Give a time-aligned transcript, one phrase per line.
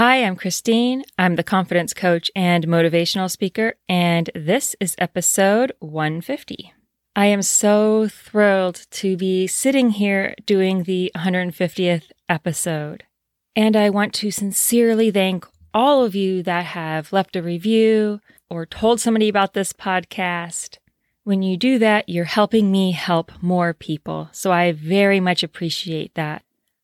[0.00, 1.04] Hi, I'm Christine.
[1.18, 6.72] I'm the confidence coach and motivational speaker, and this is episode 150.
[7.14, 13.04] I am so thrilled to be sitting here doing the 150th episode.
[13.54, 18.64] And I want to sincerely thank all of you that have left a review or
[18.64, 20.78] told somebody about this podcast.
[21.24, 24.30] When you do that, you're helping me help more people.
[24.32, 26.42] So I very much appreciate that.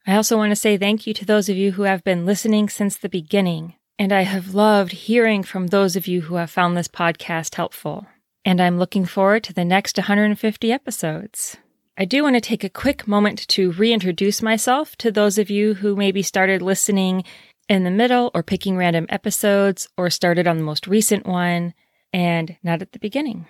[0.09, 2.69] I also want to say thank you to those of you who have been listening
[2.69, 3.75] since the beginning.
[3.99, 8.07] And I have loved hearing from those of you who have found this podcast helpful.
[8.45, 11.57] And I'm looking forward to the next 150 episodes.
[11.99, 15.75] I do want to take a quick moment to reintroduce myself to those of you
[15.75, 17.25] who maybe started listening
[17.69, 21.75] in the middle or picking random episodes or started on the most recent one
[22.13, 23.47] and not at the beginning.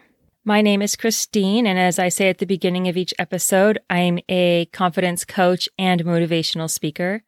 [0.48, 4.20] My name is Christine, and as I say at the beginning of each episode, I'm
[4.28, 7.24] a confidence coach and motivational speaker.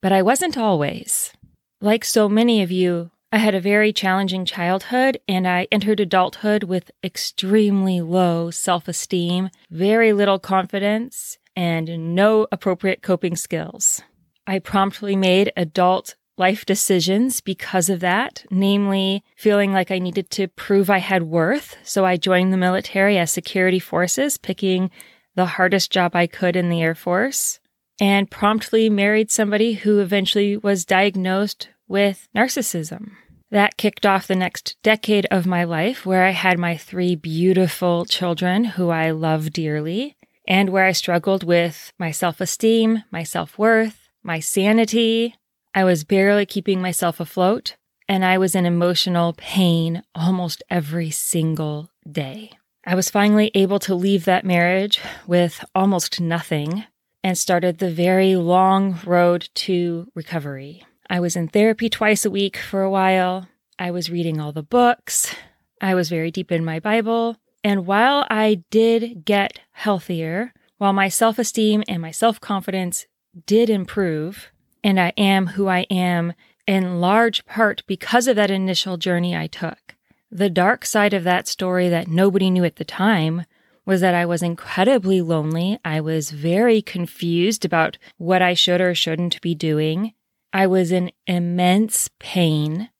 [0.00, 1.32] But I wasn't always.
[1.80, 6.62] Like so many of you, I had a very challenging childhood and I entered adulthood
[6.62, 14.00] with extremely low self esteem, very little confidence, and no appropriate coping skills.
[14.46, 20.48] I promptly made adult life decisions because of that, namely feeling like I needed to
[20.48, 21.76] prove I had worth.
[21.84, 24.90] So I joined the military as security forces, picking
[25.36, 27.60] the hardest job I could in the Air Force,
[28.00, 33.12] and promptly married somebody who eventually was diagnosed with narcissism.
[33.50, 38.06] That kicked off the next decade of my life where I had my three beautiful
[38.06, 40.16] children who I love dearly
[40.48, 45.34] and where I struggled with my self esteem, my self worth, my sanity,
[45.74, 47.76] I was barely keeping myself afloat,
[48.08, 52.50] and I was in emotional pain almost every single day.
[52.84, 56.84] I was finally able to leave that marriage with almost nothing
[57.22, 60.82] and started the very long road to recovery.
[61.08, 63.48] I was in therapy twice a week for a while.
[63.78, 65.34] I was reading all the books.
[65.80, 67.36] I was very deep in my Bible.
[67.62, 73.06] And while I did get healthier, while my self esteem and my self confidence
[73.46, 74.50] did improve,
[74.82, 76.32] and I am who I am
[76.66, 79.96] in large part because of that initial journey I took.
[80.30, 83.44] The dark side of that story that nobody knew at the time
[83.84, 85.78] was that I was incredibly lonely.
[85.84, 90.12] I was very confused about what I should or shouldn't be doing.
[90.52, 92.90] I was in immense pain.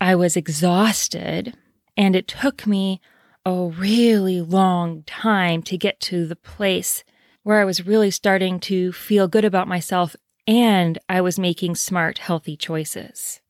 [0.00, 1.54] I was exhausted.
[1.96, 3.00] And it took me
[3.44, 7.04] a really long time to get to the place
[7.42, 10.14] where I was really starting to feel good about myself
[10.48, 13.40] and I was making smart, healthy choices.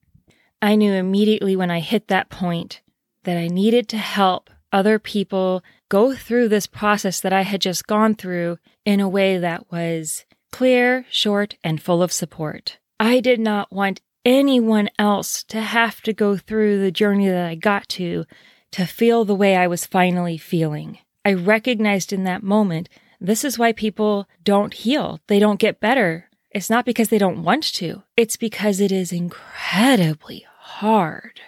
[0.60, 2.80] I knew immediately when I hit that point
[3.22, 7.86] that I needed to help other people go through this process that I had just
[7.86, 12.78] gone through in a way that was clear, short, and full of support.
[12.98, 17.54] I did not want anyone else to have to go through the journey that I
[17.54, 18.24] got to
[18.72, 20.98] to feel the way I was finally feeling.
[21.24, 22.88] I recognized in that moment
[23.20, 25.20] this is why people don't heal.
[25.28, 29.12] They don't get better it's not because they don't want to, it's because it is
[29.12, 31.40] incredibly hard.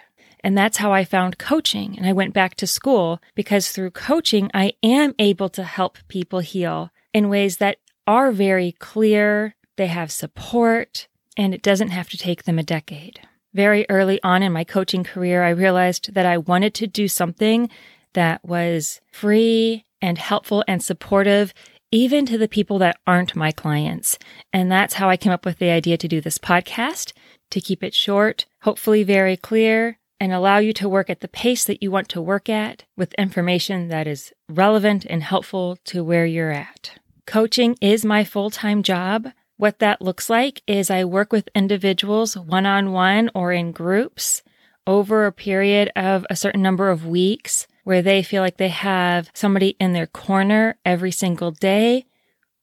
[0.43, 1.97] And that's how I found coaching.
[1.97, 6.39] And I went back to school because through coaching, I am able to help people
[6.39, 9.55] heal in ways that are very clear.
[9.77, 11.07] They have support
[11.37, 13.21] and it doesn't have to take them a decade.
[13.53, 17.69] Very early on in my coaching career, I realized that I wanted to do something
[18.13, 21.53] that was free and helpful and supportive
[21.91, 24.17] even to the people that aren't my clients.
[24.53, 27.13] And that's how I came up with the idea to do this podcast
[27.51, 31.65] to keep it short, hopefully very clear, and allow you to work at the pace
[31.65, 36.25] that you want to work at with information that is relevant and helpful to where
[36.25, 36.91] you're at.
[37.27, 39.29] Coaching is my full time job.
[39.57, 44.43] What that looks like is I work with individuals one on one or in groups
[44.87, 49.29] over a period of a certain number of weeks where they feel like they have
[49.33, 52.05] somebody in their corner every single day.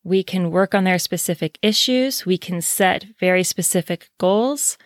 [0.04, 2.24] We can work on their specific issues.
[2.24, 4.78] We can set very specific goals.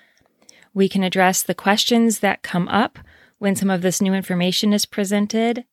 [0.74, 2.98] We can address the questions that come up
[3.38, 5.64] when some of this new information is presented.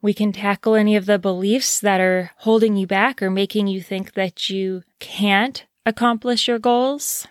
[0.00, 3.82] We can tackle any of the beliefs that are holding you back or making you
[3.82, 7.26] think that you can't accomplish your goals.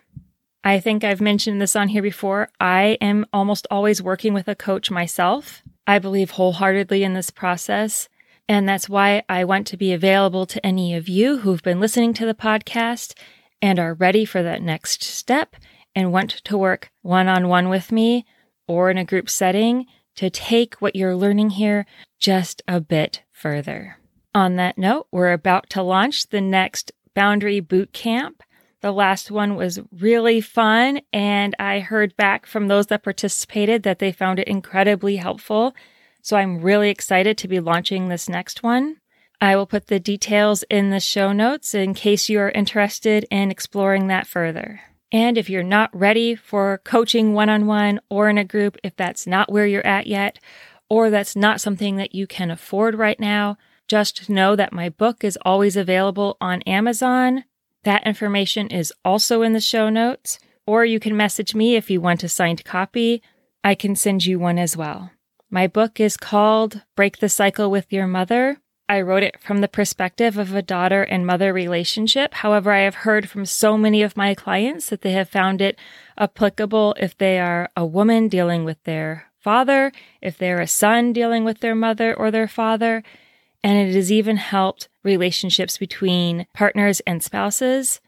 [0.64, 2.50] I think I've mentioned this on here before.
[2.60, 5.64] I am almost always working with a coach myself.
[5.88, 8.10] I believe wholeheartedly in this process.
[8.50, 12.14] And that's why I want to be available to any of you who've been listening
[12.16, 13.18] to the podcast
[13.62, 15.56] and are ready for that next step
[15.96, 18.26] and want to work one on one with me
[18.68, 19.86] or in a group setting
[20.16, 21.86] to take what you're learning here
[22.20, 23.98] just a bit further.
[24.36, 28.44] On that note, we're about to launch the next Boundary Boot Camp.
[28.82, 34.00] The last one was really fun, and I heard back from those that participated that
[34.00, 35.76] they found it incredibly helpful.
[36.22, 38.98] So I'm really excited to be launching this next one.
[39.42, 43.50] I will put the details in the show notes in case you are interested in
[43.50, 44.82] exploring that further.
[45.12, 48.96] And if you're not ready for coaching one on one or in a group, if
[48.96, 50.40] that's not where you're at yet,
[50.90, 53.58] or that's not something that you can afford right now,
[53.88, 57.46] just know that my book is always available on Amazon.
[57.88, 62.02] That information is also in the show notes, or you can message me if you
[62.02, 63.24] want a signed copy.
[63.64, 65.12] I can send you one as well.
[65.50, 68.58] My book is called Break the Cycle with Your Mother
[68.90, 72.36] I wrote it from the perspective of a daughter and mother relationship.
[72.36, 75.78] However, I have heard from so many of my clients that they have found it
[76.18, 79.92] applicable if they are a woman dealing with their father,
[80.22, 83.04] if they're a son dealing with their mother or their father.
[83.62, 88.00] And it has even helped relationships between partners and spouses.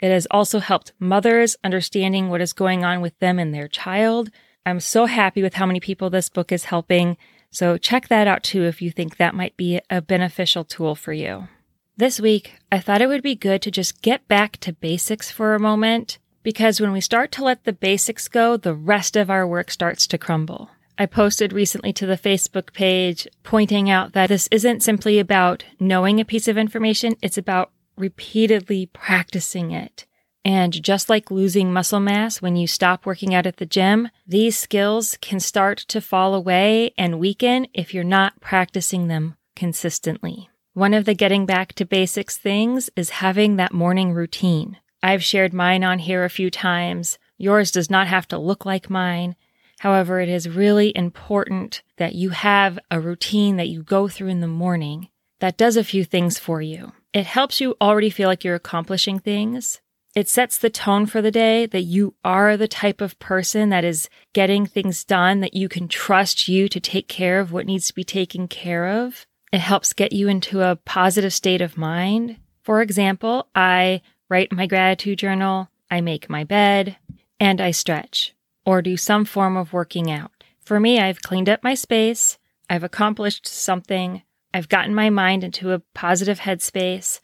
[0.00, 4.30] It has also helped mothers understanding what is going on with them and their child.
[4.64, 7.18] I'm so happy with how many people this book is helping.
[7.50, 11.12] So check that out too if you think that might be a beneficial tool for
[11.12, 11.48] you.
[11.96, 15.54] This week, I thought it would be good to just get back to basics for
[15.54, 19.46] a moment because when we start to let the basics go, the rest of our
[19.46, 20.70] work starts to crumble.
[20.98, 26.20] I posted recently to the Facebook page pointing out that this isn't simply about knowing
[26.20, 30.06] a piece of information, it's about repeatedly practicing it.
[30.44, 34.56] And just like losing muscle mass when you stop working out at the gym, these
[34.56, 40.48] skills can start to fall away and weaken if you're not practicing them consistently.
[40.72, 44.76] One of the getting back to basics things is having that morning routine.
[45.02, 47.18] I've shared mine on here a few times.
[47.38, 49.36] Yours does not have to look like mine.
[49.78, 54.40] However, it is really important that you have a routine that you go through in
[54.40, 55.08] the morning
[55.40, 56.92] that does a few things for you.
[57.12, 59.80] It helps you already feel like you're accomplishing things.
[60.14, 63.84] It sets the tone for the day that you are the type of person that
[63.84, 67.88] is getting things done, that you can trust you to take care of what needs
[67.88, 69.26] to be taken care of.
[69.52, 72.38] It helps get you into a positive state of mind.
[72.62, 74.00] For example, I
[74.30, 76.96] write my gratitude journal, I make my bed,
[77.38, 78.34] and I stretch
[78.66, 80.32] or do some form of working out.
[80.60, 82.36] For me, I've cleaned up my space,
[82.68, 84.22] I've accomplished something,
[84.52, 87.20] I've gotten my mind into a positive headspace,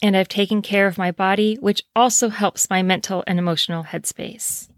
[0.00, 4.68] and I've taken care of my body, which also helps my mental and emotional headspace.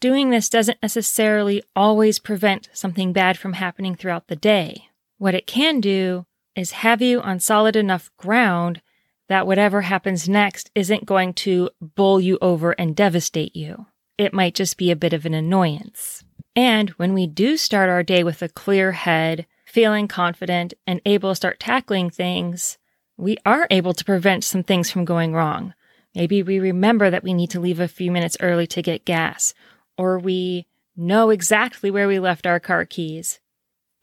[0.00, 4.88] Doing this doesn't necessarily always prevent something bad from happening throughout the day.
[5.18, 8.82] What it can do is have you on solid enough ground
[9.28, 13.86] that whatever happens next isn't going to bowl you over and devastate you.
[14.22, 16.22] It might just be a bit of an annoyance.
[16.54, 21.32] And when we do start our day with a clear head, feeling confident, and able
[21.32, 22.78] to start tackling things,
[23.16, 25.74] we are able to prevent some things from going wrong.
[26.14, 29.54] Maybe we remember that we need to leave a few minutes early to get gas,
[29.98, 30.66] or we
[30.96, 33.40] know exactly where we left our car keys,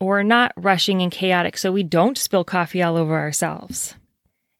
[0.02, 3.96] or not rushing and chaotic so we don't spill coffee all over ourselves.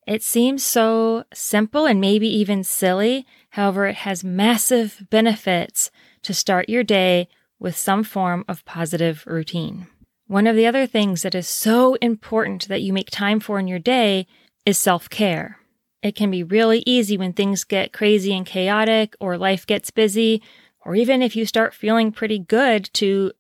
[0.10, 3.28] It seems so simple and maybe even silly.
[3.52, 5.92] However, it has massive benefits
[6.24, 7.28] to start your day
[7.60, 9.86] with some form of positive routine.
[10.26, 13.68] One of the other things that is so important that you make time for in
[13.68, 14.26] your day
[14.66, 15.60] is self care.
[16.02, 20.42] It can be really easy when things get crazy and chaotic or life gets busy,
[20.84, 23.32] or even if you start feeling pretty good to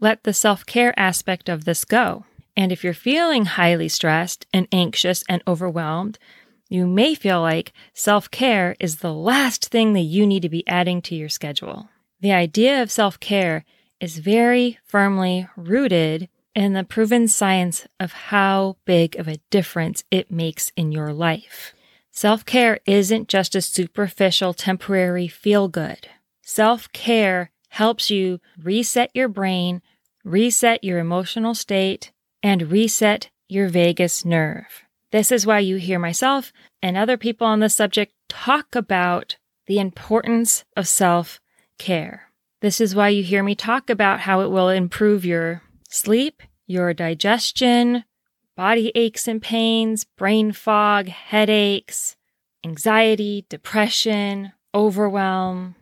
[0.00, 2.24] let the self care aspect of this go.
[2.56, 6.18] And if you're feeling highly stressed and anxious and overwhelmed,
[6.68, 10.66] you may feel like self care is the last thing that you need to be
[10.66, 11.88] adding to your schedule.
[12.20, 13.64] The idea of self care
[14.00, 20.30] is very firmly rooted in the proven science of how big of a difference it
[20.30, 21.74] makes in your life.
[22.10, 26.08] Self care isn't just a superficial, temporary feel good.
[26.42, 29.82] Self care helps you reset your brain,
[30.24, 32.10] reset your emotional state,
[32.46, 34.84] and reset your vagus nerve.
[35.10, 39.36] This is why you hear myself and other people on the subject talk about
[39.66, 41.40] the importance of self
[41.76, 42.30] care.
[42.60, 46.94] This is why you hear me talk about how it will improve your sleep, your
[46.94, 48.04] digestion,
[48.56, 52.14] body aches and pains, brain fog, headaches,
[52.64, 55.74] anxiety, depression, overwhelm.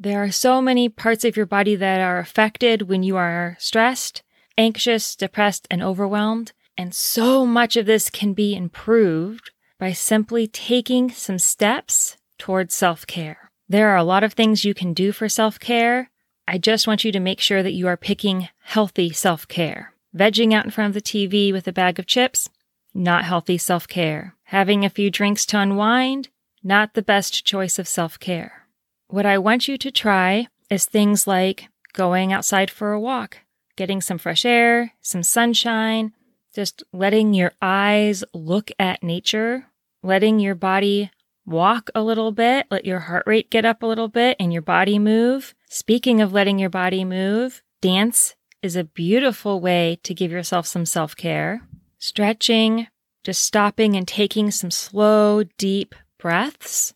[0.00, 4.24] There are so many parts of your body that are affected when you are stressed.
[4.58, 6.52] Anxious, depressed, and overwhelmed.
[6.76, 13.06] And so much of this can be improved by simply taking some steps towards self
[13.06, 13.50] care.
[13.68, 16.10] There are a lot of things you can do for self care.
[16.46, 19.94] I just want you to make sure that you are picking healthy self care.
[20.16, 22.48] Vegging out in front of the TV with a bag of chips,
[22.94, 24.34] not healthy self care.
[24.44, 26.28] Having a few drinks to unwind,
[26.62, 28.66] not the best choice of self care.
[29.08, 33.38] What I want you to try is things like going outside for a walk,
[33.78, 36.12] getting some fresh air, some sunshine,
[36.52, 39.66] just letting your eyes look at nature,
[40.02, 41.12] letting your body
[41.46, 44.62] walk a little bit, let your heart rate get up a little bit and your
[44.62, 45.54] body move.
[45.70, 50.84] Speaking of letting your body move, dance is a beautiful way to give yourself some
[50.84, 51.62] self care.
[52.00, 52.88] Stretching,
[53.22, 56.92] just stopping and taking some slow, deep breaths.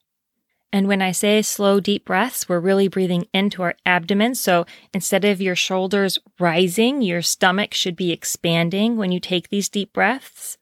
[0.72, 4.34] And when I say slow, deep breaths, we're really breathing into our abdomen.
[4.34, 4.64] So
[4.94, 9.92] instead of your shoulders rising, your stomach should be expanding when you take these deep
[9.92, 10.56] breaths.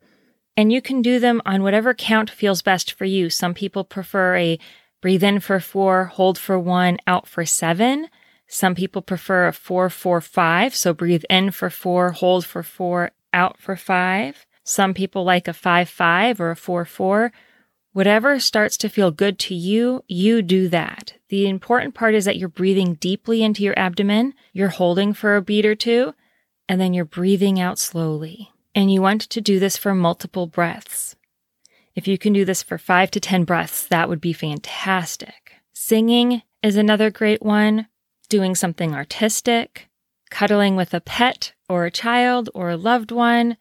[0.56, 3.30] And you can do them on whatever count feels best for you.
[3.30, 4.58] Some people prefer a
[5.00, 8.08] breathe in for four, hold for one, out for seven.
[8.48, 10.74] Some people prefer a four, four, five.
[10.74, 14.44] So breathe in for four, hold for four, out for five.
[14.64, 17.32] Some people like a five, five or a four, four.
[17.92, 21.14] Whatever starts to feel good to you, you do that.
[21.28, 25.42] The important part is that you're breathing deeply into your abdomen, you're holding for a
[25.42, 26.14] beat or two,
[26.68, 28.52] and then you're breathing out slowly.
[28.76, 31.16] And you want to do this for multiple breaths.
[31.96, 35.54] If you can do this for five to 10 breaths, that would be fantastic.
[35.72, 37.88] Singing is another great one.
[38.28, 39.88] Doing something artistic,
[40.30, 43.56] cuddling with a pet or a child or a loved one.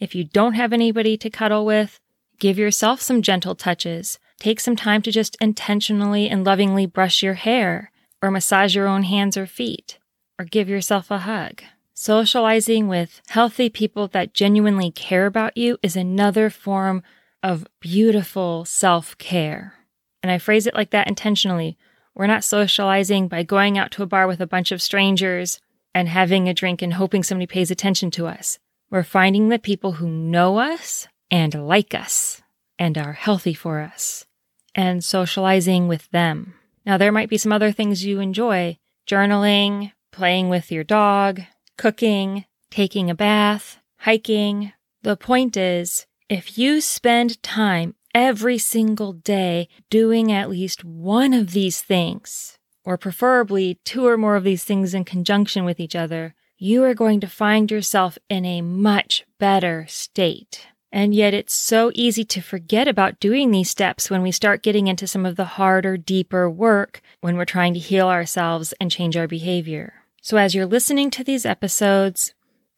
[0.00, 2.00] If you don't have anybody to cuddle with,
[2.38, 4.20] Give yourself some gentle touches.
[4.38, 7.90] Take some time to just intentionally and lovingly brush your hair,
[8.22, 9.98] or massage your own hands or feet,
[10.38, 11.62] or give yourself a hug.
[11.94, 17.02] Socializing with healthy people that genuinely care about you is another form
[17.42, 19.74] of beautiful self care.
[20.22, 21.76] And I phrase it like that intentionally.
[22.14, 25.60] We're not socializing by going out to a bar with a bunch of strangers
[25.92, 28.60] and having a drink and hoping somebody pays attention to us.
[28.90, 32.42] We're finding the people who know us and like us
[32.78, 34.26] and are healthy for us
[34.74, 36.54] and socializing with them.
[36.86, 41.42] Now, there might be some other things you enjoy journaling, playing with your dog,
[41.76, 44.72] cooking, taking a bath, hiking.
[45.02, 51.52] The point is, if you spend time every single day doing at least one of
[51.52, 56.34] these things, or preferably two or more of these things in conjunction with each other,
[56.56, 60.66] you are going to find yourself in a much better state.
[60.90, 64.86] And yet it's so easy to forget about doing these steps when we start getting
[64.86, 69.16] into some of the harder, deeper work when we're trying to heal ourselves and change
[69.16, 69.94] our behavior.
[70.22, 72.32] So as you're listening to these episodes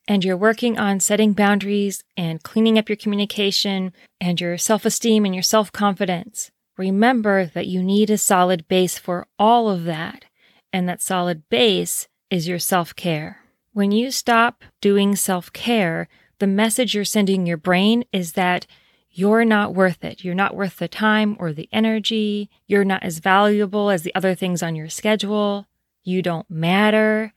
[0.08, 5.24] and you're working on setting boundaries and cleaning up your communication and your self esteem
[5.24, 10.24] and your self confidence, remember that you need a solid base for all of that.
[10.72, 13.40] And that solid base is your self care.
[13.72, 16.08] When you stop doing self care,
[16.40, 18.66] the message you're sending your brain is that
[19.10, 20.24] you're not worth it.
[20.24, 22.48] You're not worth the time or the energy.
[22.66, 25.66] You're not as valuable as the other things on your schedule.
[26.02, 27.32] You don't matter.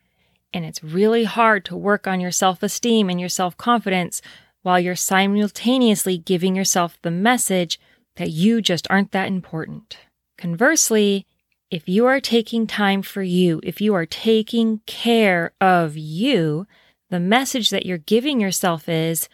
[0.54, 4.22] And it's really hard to work on your self esteem and your self confidence
[4.62, 7.80] while you're simultaneously giving yourself the message
[8.16, 9.98] that you just aren't that important.
[10.38, 11.26] Conversely,
[11.72, 16.68] if you are taking time for you, if you are taking care of you,
[17.14, 19.30] the message that you're giving yourself is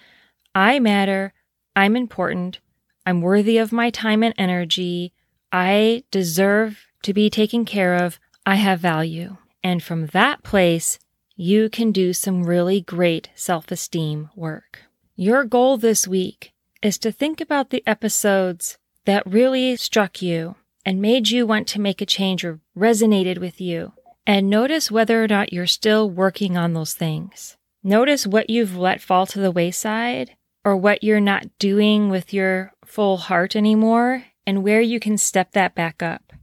[0.53, 1.31] I matter,
[1.77, 2.59] I'm important,
[3.05, 5.13] I'm worthy of my time and energy,
[5.53, 9.37] I deserve to be taken care of, I have value.
[9.63, 10.99] And from that place,
[11.37, 14.81] you can do some really great self esteem work.
[15.15, 20.55] Your goal this week is to think about the episodes that really struck you
[20.85, 23.93] and made you want to make a change or resonated with you.
[24.27, 27.55] And notice whether or not you're still working on those things.
[27.83, 32.73] Notice what you've let fall to the wayside or what you're not doing with your
[32.85, 36.33] full heart anymore and where you can step that back up.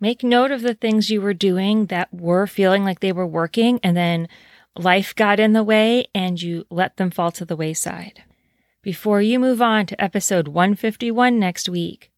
[0.00, 3.78] Make note of the things you were doing that were feeling like they were working
[3.82, 4.28] and then
[4.74, 8.24] life got in the way and you let them fall to the wayside.
[8.82, 12.10] Before you move on to episode 151 next week,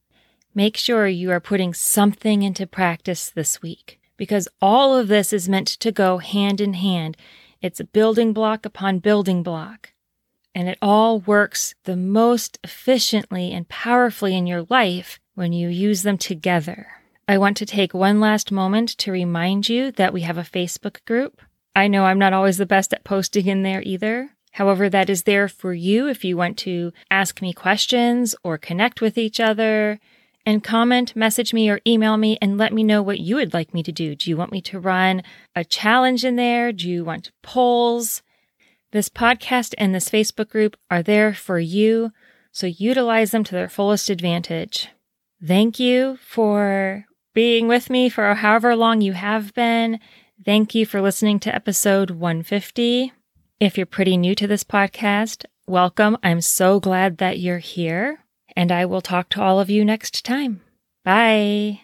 [0.55, 5.49] make sure you are putting something into practice this week because all of this is
[5.49, 7.17] meant to go hand in hand
[7.63, 9.93] it's a building block upon building block.
[10.55, 16.03] And it all works the most efficiently and powerfully in your life when you use
[16.03, 16.89] them together.
[17.27, 21.03] I want to take one last moment to remind you that we have a Facebook
[21.07, 21.41] group.
[21.75, 24.31] I know I'm not always the best at posting in there either.
[24.51, 29.01] However, that is there for you if you want to ask me questions or connect
[29.01, 29.99] with each other
[30.45, 33.73] and comment, message me, or email me and let me know what you would like
[33.73, 34.15] me to do.
[34.15, 35.23] Do you want me to run
[35.55, 36.73] a challenge in there?
[36.73, 38.23] Do you want polls?
[38.93, 42.13] This podcast and this Facebook group are there for you,
[42.51, 44.89] so utilize them to their fullest advantage.
[45.45, 49.99] Thank you for being with me for however long you have been.
[50.45, 53.13] Thank you for listening to episode 150.
[53.59, 56.19] If you're pretty new to this podcast, welcome.
[56.23, 58.25] I'm so glad that you're here,
[58.57, 60.61] and I will talk to all of you next time.
[61.05, 61.81] Bye.